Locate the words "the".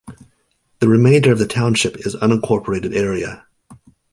0.79-0.87, 1.37-1.45